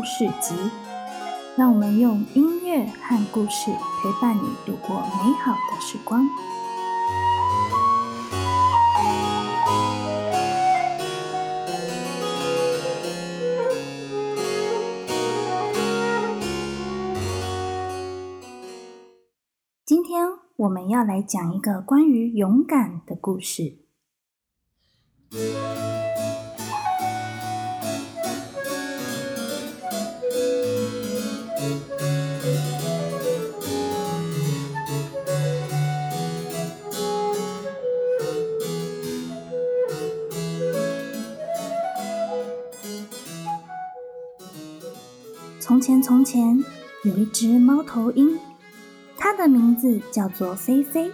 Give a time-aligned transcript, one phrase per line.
[0.00, 0.54] 故事集》，
[1.58, 3.70] 让我们用音乐和故事
[4.02, 6.26] 陪伴你度过美好的时光。
[19.84, 23.89] 今天我们要来讲一个关于勇敢的故事。
[45.60, 46.64] 从前，从前
[47.04, 48.38] 有一只猫头鹰，
[49.18, 51.12] 它的名字叫做菲菲。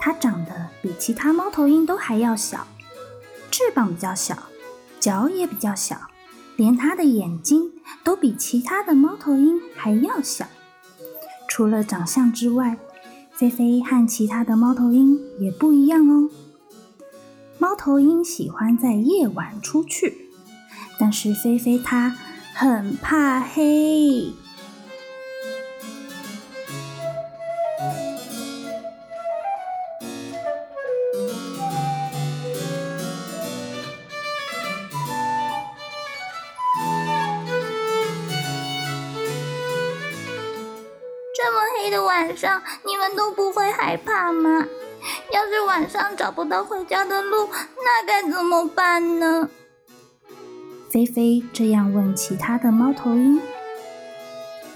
[0.00, 2.66] 它长得比其他猫头鹰都还要小，
[3.50, 4.36] 翅膀比较小，
[4.98, 5.96] 脚也比较小，
[6.56, 7.70] 连它的眼睛
[8.02, 10.46] 都比其他的猫头鹰还要小。
[11.46, 12.78] 除了长相之外，
[13.32, 16.30] 菲菲和其他的猫头鹰也不一样哦。
[17.58, 20.30] 猫头鹰喜欢在夜晚出去，
[20.98, 22.16] 但是菲菲它。
[22.54, 24.32] 很怕黑，
[41.34, 44.66] 这么黑的晚上，你们都不会害怕吗？
[45.32, 47.48] 要是晚上找不到回家的路，
[47.84, 49.50] 那该怎么办呢？
[50.92, 53.40] 菲菲这样问其他的猫头鹰：“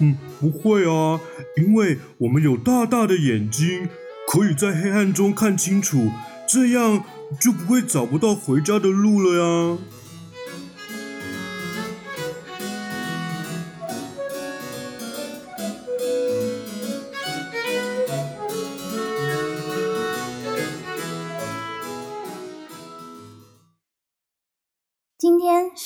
[0.01, 1.21] 嗯，不会啊，
[1.57, 3.87] 因为我们有大大的眼睛，
[4.27, 6.09] 可以在黑暗中看清楚，
[6.47, 7.03] 这样
[7.39, 9.77] 就不会找不到回家的路了呀。”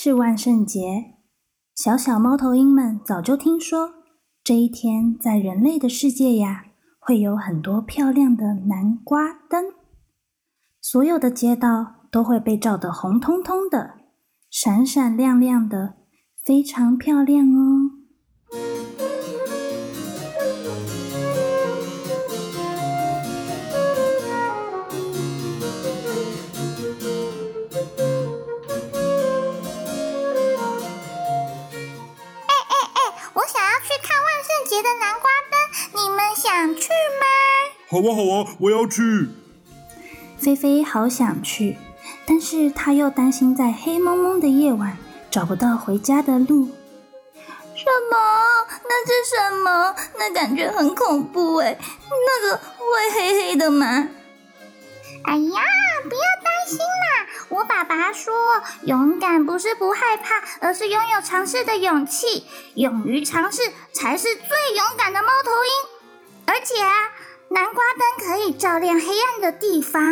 [0.04, 1.14] 是万圣节，
[1.76, 3.88] 小小猫头鹰们早就听说，
[4.42, 6.64] 这一天在人类的世界呀，
[6.98, 9.66] 会有很多漂亮的南瓜灯，
[10.80, 13.94] 所有的街道都会被照得红彤彤的，
[14.50, 15.94] 闪闪亮亮的，
[16.44, 18.01] 非常漂亮哦。
[38.10, 39.28] 啊，好啊，我要去。
[40.38, 41.76] 菲菲好想去，
[42.26, 44.96] 但是她又担心在黑蒙蒙的夜晚
[45.30, 46.70] 找不到回家的路。
[47.74, 48.16] 什么？
[48.84, 49.94] 那是什么？
[50.18, 51.76] 那感觉很恐怖哎！
[52.10, 53.86] 那个会黑黑的吗？
[55.24, 55.62] 哎呀，
[56.02, 57.26] 不要担心啦！
[57.48, 58.32] 我爸爸说，
[58.84, 62.44] 勇敢不是不害怕，而是拥有尝试的勇气。
[62.74, 63.62] 勇于尝试
[63.92, 65.70] 才是最勇敢的猫头鹰。
[66.46, 66.92] 而且啊，
[67.52, 70.02] 南瓜灯可以照亮黑暗的地方。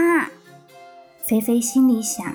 [1.27, 2.27] 菲菲心里想：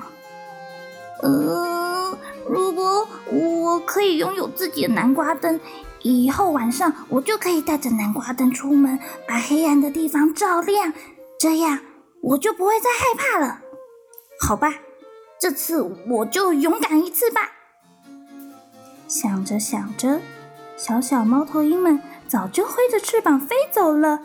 [1.21, 2.17] 呃，
[2.47, 5.59] 如果我可以拥有自己的南瓜灯，
[6.01, 10.93] 以后晚上我就可以带着南瓜灯出门，把黑暗的地方照亮。
[11.39, 11.79] 这样。
[12.21, 13.59] 我就不会再害怕了，
[14.41, 14.73] 好吧，
[15.39, 17.51] 这次我就勇敢一次吧。
[19.07, 20.21] 想着想着，
[20.75, 24.21] 小小猫头鹰们早就挥着翅膀飞走了，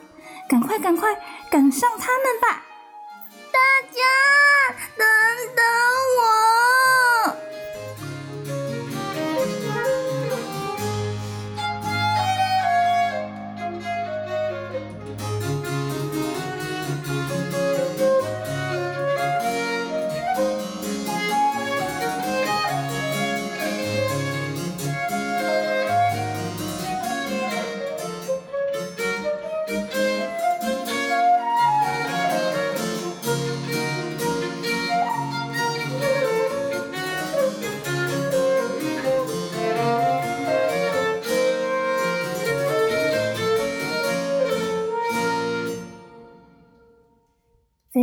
[0.50, 1.14] 赶快赶快
[1.48, 2.64] 赶上他们吧！
[3.52, 3.60] 大
[3.92, 4.00] 家
[4.96, 5.06] 等
[5.54, 5.64] 等
[6.18, 7.29] 我。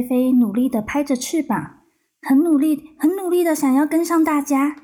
[0.07, 1.81] 菲菲努力的拍着翅膀，
[2.21, 4.77] 很努力、很努力的想要跟上大家，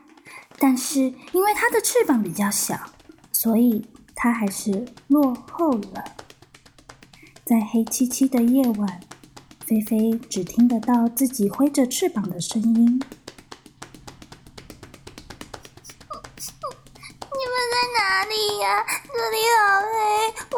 [0.59, 2.77] 但是因为它的翅膀比较小，
[3.31, 6.03] 所以它还是落后了。
[7.45, 8.99] 在黑漆漆的夜晚，
[9.65, 13.01] 菲菲只听得到自己挥着翅膀的声音。
[17.31, 19.95] 你们在哪里呀这里好黑，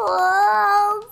[0.18, 1.05] 好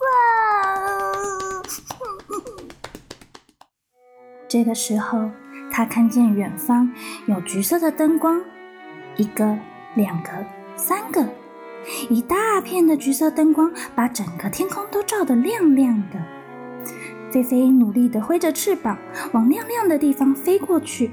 [4.55, 5.33] 这个时候，
[5.69, 6.89] 他看见远方
[7.27, 8.41] 有橘色的灯光，
[9.17, 9.59] 一个、
[9.97, 10.31] 两个、
[10.77, 11.27] 三个，
[12.09, 16.21] 一大片的橘色灯光把整个天空都照得亮亮的。
[17.33, 18.97] 菲菲努力地挥着翅膀，
[19.33, 21.11] 往亮亮的地方飞过去。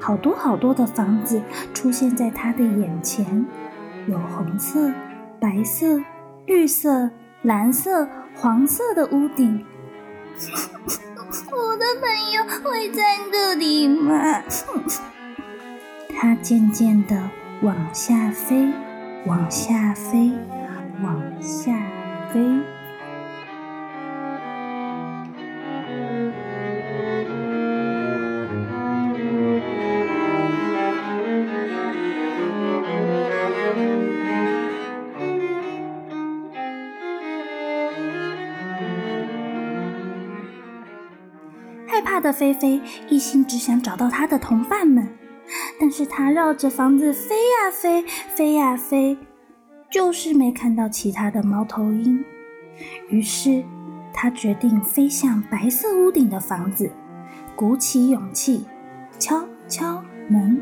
[0.00, 1.40] 好多好多的房子
[1.72, 3.46] 出现在他的眼前，
[4.08, 4.90] 有红色、
[5.38, 6.02] 白色、
[6.46, 7.12] 绿色、
[7.42, 9.64] 蓝色、黄色的屋顶。
[11.30, 14.42] 我的朋友会在这里吗？
[16.18, 17.30] 它渐渐的
[17.62, 18.68] 往下飞，
[19.26, 20.32] 往下飞，
[21.02, 21.72] 往下
[22.32, 22.40] 飞。
[42.20, 45.08] 的菲菲一心只想找到他的同伴们，
[45.80, 49.16] 但是他绕着房子飞呀飞，飞呀飞，
[49.90, 52.24] 就是没看到其他的猫头鹰。
[53.08, 53.64] 于是
[54.12, 56.90] 他决定飞向白色屋顶的房子，
[57.56, 58.64] 鼓起勇气
[59.18, 60.60] 敲敲门。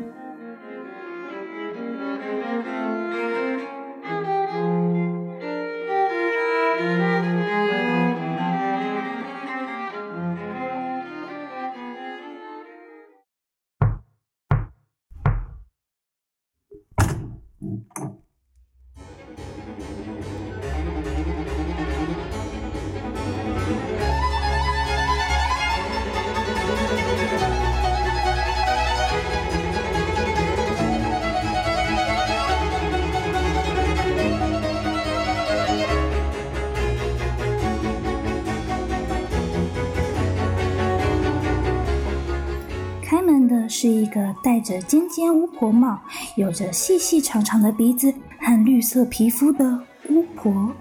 [44.41, 45.99] 戴着尖尖巫婆帽、
[46.35, 50.71] 有着细细长长的鼻子和绿色皮肤的巫婆，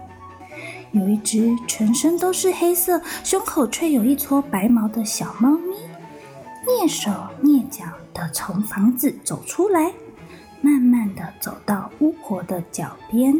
[0.92, 5.74] 有一只全身都是黑色、胸口却有一撮白毛的小猫咪，
[6.66, 7.10] 蹑手
[7.42, 7.84] 蹑脚
[8.14, 9.92] 的从房子走出来，
[10.60, 13.32] 慢慢的走到巫婆的脚边。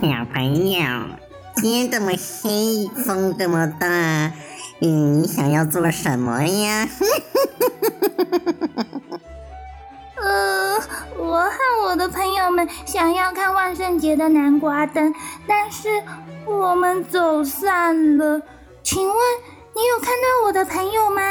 [0.00, 1.19] 喵，小朋友。
[1.60, 4.32] 天这么黑，风这么大，
[4.78, 6.88] 你想要做什么呀？
[10.16, 10.80] 呃，
[11.18, 15.14] 我和我的朋友们想要看万圣节的南瓜灯，
[15.46, 16.02] 但是
[16.46, 18.40] 我们走散了。
[18.82, 19.16] 请问
[19.74, 21.22] 你有看到我的朋友吗？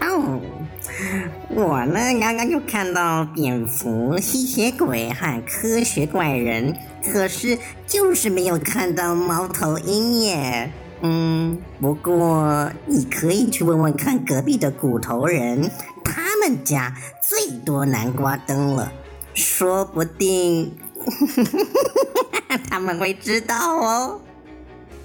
[0.00, 0.40] 哦。
[1.56, 6.76] 我呢，刚刚就看到蝙蝠、吸血鬼和科学怪人，
[7.12, 7.56] 可是
[7.86, 10.72] 就是没有看到猫头鹰耶。
[11.02, 15.70] 嗯，不过你可以去问问看隔壁的骨头人，
[16.02, 16.92] 他们家
[17.22, 18.90] 最多南瓜灯了，
[19.32, 20.76] 说不定
[22.68, 24.20] 他们会知道哦。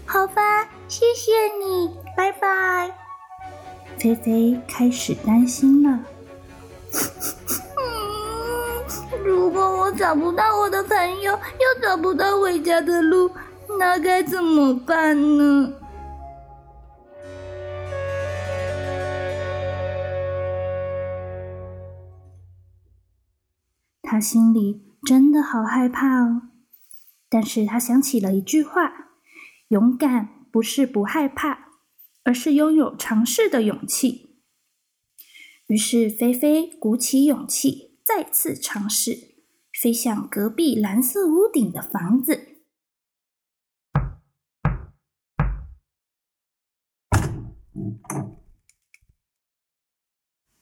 [0.05, 1.31] 好吧，谢谢
[1.63, 2.89] 你，拜拜。
[3.99, 5.99] 菲菲开始担心了。
[9.25, 13.29] 如果我找不到我的朋友，又找不到回家的路，
[13.77, 15.73] 那该怎么办呢？
[24.01, 26.41] 他心里真的好害怕哦。
[27.29, 28.91] 但是他想起了一句话：
[29.69, 31.69] 勇敢不是不害怕。
[32.25, 34.28] 而是拥有尝试的勇气。
[35.69, 39.35] 于是，菲菲鼓起勇气，再次尝试
[39.79, 42.57] 飞向隔壁蓝色屋顶的房子。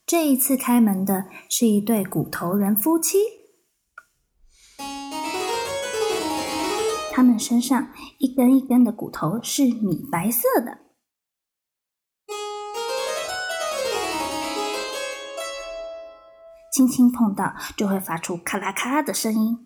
[0.06, 3.18] 这一次开门的是一对骨头人夫妻，
[7.14, 10.87] 他们身上一根一根的骨头是米白色的。
[16.78, 19.58] 轻轻碰到，就会发出咔啦咔啦的声音。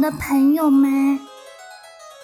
[0.00, 0.88] 的朋友吗？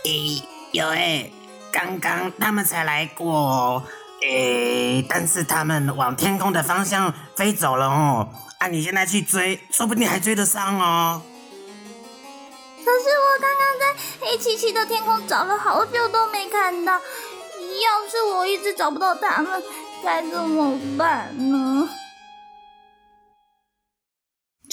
[0.05, 1.33] 咦，有诶，
[1.73, 3.83] 刚刚他们才来过，
[4.23, 8.29] 诶，但是他们往天空的方向飞走了哦。
[8.59, 11.23] 啊，你现在去追，说不定还追得上哦。
[12.79, 17.01] 可是我刚刚在黑漆漆的天空找了好久都没看到，要
[18.11, 19.63] 是我一直找不到他们，
[20.05, 21.89] 该怎么办呢？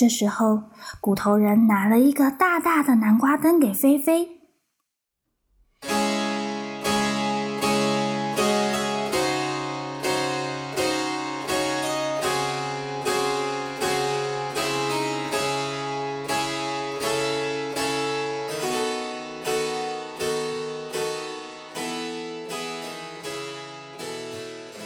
[0.01, 0.63] 这时候，
[0.99, 4.29] 骨头人拿了一个大大的南瓜灯给菲菲。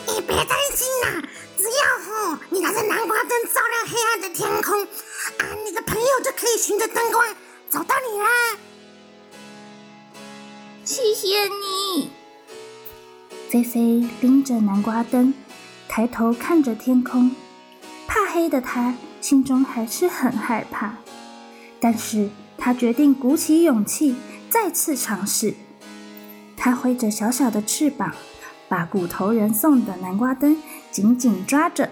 [0.08, 1.24] 你别担心啦，
[1.56, 4.86] 只要吼你拿着南瓜灯照亮黑暗的天空，
[6.18, 7.24] 我就可以循着灯光
[7.70, 8.26] 找到你啦。
[10.84, 12.10] 谢谢你。
[13.50, 15.34] 菲菲盯着南瓜灯，
[15.88, 17.36] 抬头看着天空。
[18.08, 20.96] 怕黑的她心中还是很害怕，
[21.80, 24.16] 但是她决定鼓起勇气
[24.50, 25.56] 再次尝试。
[26.56, 28.14] 她挥着小小的翅膀。
[28.68, 30.58] 把骨头人送的南瓜灯
[30.90, 31.92] 紧紧抓着，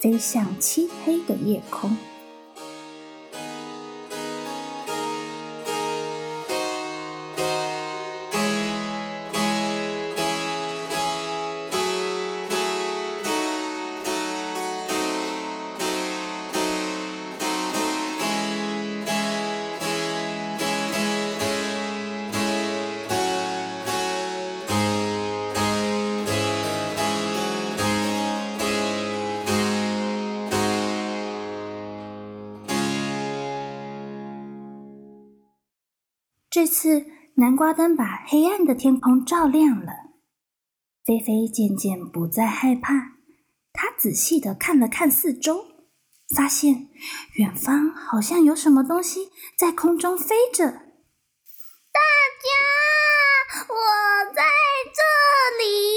[0.00, 1.96] 飞向漆黑的夜空。
[36.54, 39.92] 这次南瓜灯把黑暗的天空照亮了，
[41.04, 42.94] 菲菲渐渐不再害怕。
[43.72, 45.66] 她仔细的看了看四周，
[46.36, 46.90] 发现
[47.32, 50.66] 远方好像有什么东西在空中飞着。
[50.70, 52.00] 大
[52.38, 53.74] 家，我
[54.32, 54.44] 在
[54.94, 55.93] 这里。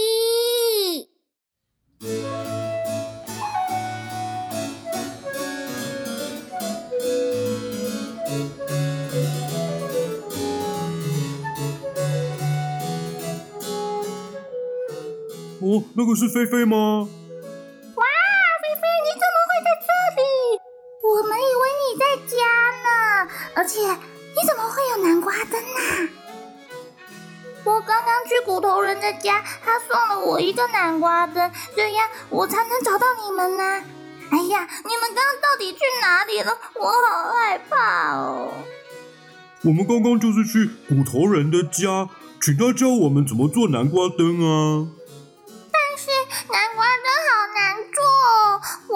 [15.60, 16.76] 哦，那个是菲菲吗？
[17.96, 18.04] 哇，
[18.62, 20.22] 菲菲，你怎么会在这里？
[21.02, 22.38] 我们以为你在家
[22.86, 22.88] 呢。
[23.56, 26.10] 而且，你怎么会有南瓜灯呢？
[27.64, 33.64] 我刚刚去骨头人的家，他送了我一个南瓜灯，这样我才能找到你们呢。
[34.30, 36.56] 哎呀，你们刚刚到底去哪里了？
[36.76, 38.52] 我好害怕哦。
[39.64, 42.08] 我们刚刚就是去骨头人的家，
[42.40, 44.88] 请他教我们怎么做南瓜灯啊。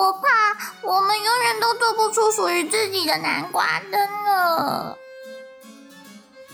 [0.02, 0.20] 我怕
[0.82, 4.98] 我们永远都做不出属于自己的南瓜灯了。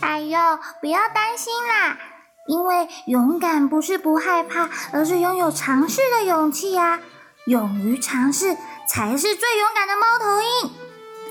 [0.02, 0.38] 哎呦，
[0.82, 1.98] 不要担心啦，
[2.46, 7.00] 因为勇敢不是不害怕，而是拥有尝试的勇气呀！
[7.46, 10.72] 勇于尝试才是最勇敢的猫头鹰。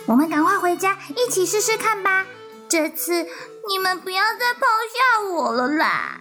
[0.06, 2.24] 我们赶快回家一起试试看吧。
[2.66, 3.26] 这次
[3.68, 6.18] 你们不要再抛下我了啦！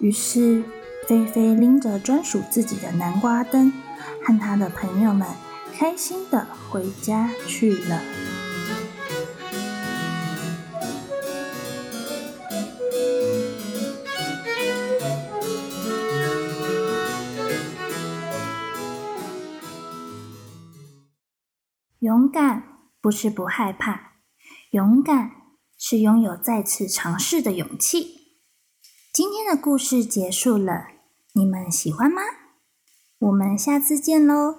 [0.00, 0.64] 于是，
[1.06, 3.70] 菲菲拎着专属自己的南瓜灯，
[4.24, 5.28] 和他的朋友们
[5.74, 8.02] 开心的回家去了。
[21.98, 22.62] 勇敢
[23.02, 24.12] 不是不害怕，
[24.70, 25.32] 勇敢
[25.76, 28.19] 是拥有再次尝试的勇气。
[29.12, 30.86] 今天的故事结束了，
[31.32, 32.22] 你们喜欢吗？
[33.18, 34.54] 我们下次见喽。